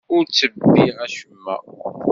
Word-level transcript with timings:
Ur 0.13 0.21
ttebbiɣ 0.25 0.95
acemma. 1.05 1.55